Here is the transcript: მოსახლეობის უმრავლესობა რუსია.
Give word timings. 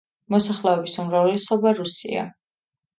მოსახლეობის 0.35 0.97
უმრავლესობა 1.05 1.77
რუსია. 1.85 2.29